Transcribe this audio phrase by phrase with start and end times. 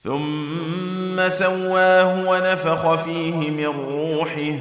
[0.00, 4.58] ثم سواه ونفخ فيه من روحه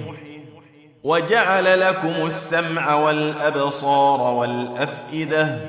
[1.04, 5.60] وجعل لكم السمع والأبصار والأفئدة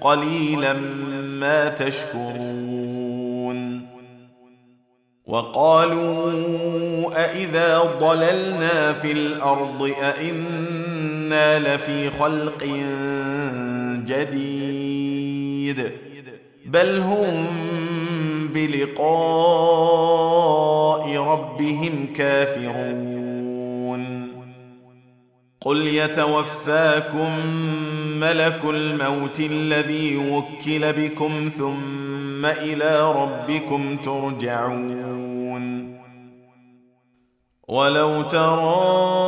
[0.00, 0.72] قليلا
[1.40, 3.14] ما تشكرون
[5.26, 6.30] وقالوا
[7.24, 12.64] أإذا ضللنا في الأرض أإنا لفي خلق
[14.06, 15.90] جديد
[16.66, 17.46] بل هم
[18.54, 19.04] بلقاء
[21.16, 24.04] ربهم كافرون.
[25.60, 27.46] قل يتوفاكم
[28.20, 35.04] ملك الموت الذي وكل بكم ثم إلى ربكم ترجعون.
[37.68, 39.24] ولو ترى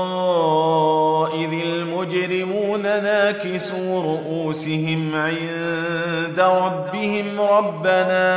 [1.34, 8.36] إذ المجرمون ناكسوا رؤوسهم عند ربهم ربنا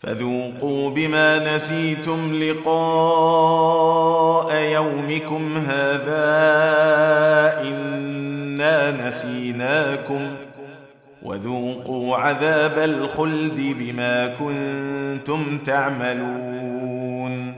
[0.00, 3.74] فذوقوا بما نسيتم لقاء
[4.54, 6.30] يومكم هذا
[7.62, 10.20] إنا نسيناكم
[11.22, 17.54] وذوقوا عذاب الخلد بما كنتم تعملون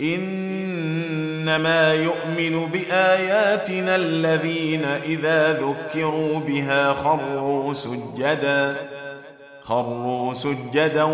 [0.00, 8.76] إنما يؤمن بآياتنا الذين إذا ذكروا بها خروا سجدا
[9.68, 11.04] خروا سجدا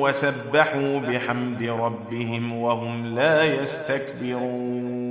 [0.00, 5.08] وسبحوا بحمد ربهم وهم لا يستكبرون.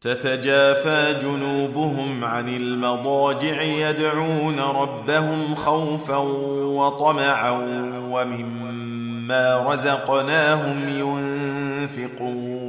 [0.00, 6.16] تتجافى جنوبهم عن المضاجع يدعون ربهم خوفا
[6.76, 7.50] وطمعا
[8.10, 10.88] ومما رزقناهم
[11.88, 12.60] ينفقون.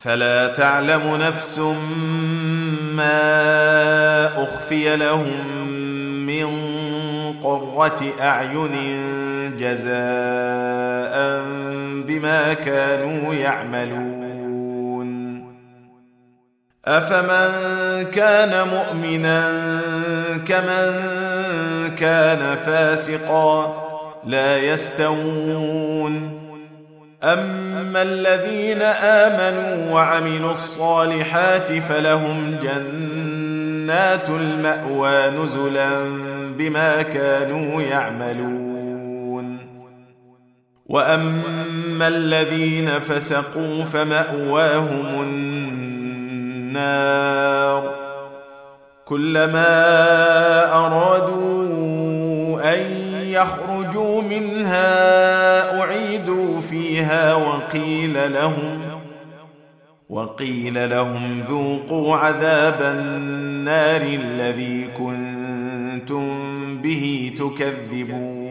[0.00, 1.58] فلا تعلم نفس
[2.96, 3.81] ما
[4.72, 5.46] اخفي لهم
[6.26, 6.48] من
[7.42, 8.76] قرة أعين
[9.56, 11.42] جزاء
[12.06, 14.32] بما كانوا يعملون.
[16.84, 17.50] أفمن
[18.10, 19.50] كان مؤمنا
[20.48, 20.92] كمن
[21.96, 23.82] كان فاسقا
[24.26, 26.38] لا يستوون.
[27.22, 33.21] أما الذين آمنوا وعملوا الصالحات فلهم جنات
[34.28, 36.04] المأوى نزلا
[36.58, 39.58] بما كانوا يعملون.
[40.86, 45.22] وأما الذين فسقوا فمأواهم
[46.72, 47.02] النار.
[49.04, 49.94] كلما
[50.74, 51.72] أرادوا
[52.74, 52.80] أن
[53.22, 58.80] يخرجوا منها أعيدوا فيها وقيل لهم
[60.08, 63.41] وقيل لهم ذوقوا عذاب النار.
[63.68, 66.28] الذي كنتم
[66.82, 68.42] به تكذبون.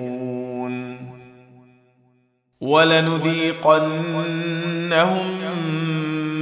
[2.62, 3.82] ولنذيقنهم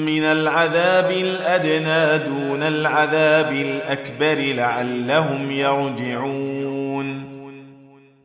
[0.05, 7.29] من العذاب الأدنى دون العذاب الأكبر لعلهم يرجعون.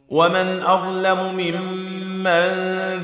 [0.09, 2.49] ومن أظلم ممن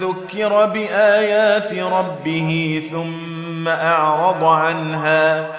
[0.00, 5.50] ذكر بآيات ربه ثم أعرض عنها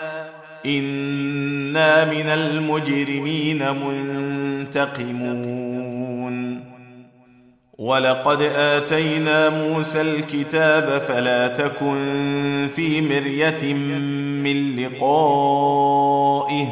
[0.66, 3.72] إنا من المجرمين
[4.68, 5.52] منتقمون.
[7.78, 13.74] ولقد آتينا موسى الكتاب فلا تكن في مرية
[14.44, 16.68] من لقائه.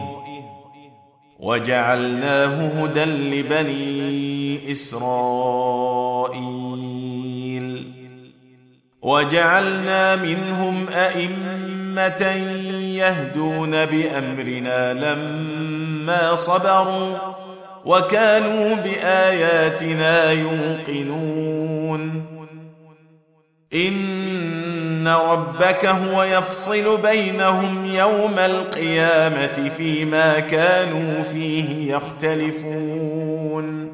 [1.40, 5.10] وجعلناه هدى لبني إسرائيل.
[9.02, 12.22] وجعلنا منهم أئمة
[13.00, 17.18] يهدون بأمرنا لما صبروا
[17.86, 22.26] وكانوا بآياتنا يوقنون.
[23.74, 33.90] إن ربك هو يفصل بينهم يوم القيامة فيما كانوا فيه يختلفون.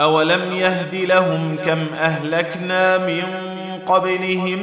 [0.00, 3.22] أولم يهد لهم كم أهلكنا من
[3.86, 4.58] قبلهم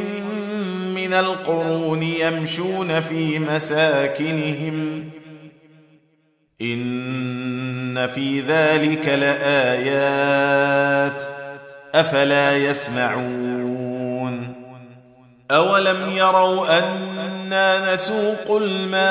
[1.08, 5.04] من القرون يمشون في مساكنهم.
[6.62, 10.66] إن في ذلك لآيات.
[11.96, 14.54] أفلا يسمعون.
[15.52, 19.06] أولم يروا أنا نسوق الماء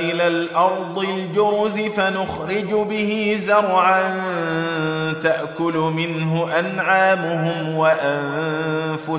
[0.00, 4.20] إلى الأرض الجرز فنخرج به زرعا
[5.22, 9.18] تأكل منه أنعامهم وأنفسهم.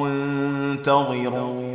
[0.00, 1.73] منتظرون.